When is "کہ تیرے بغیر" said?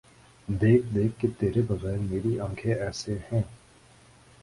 1.19-1.97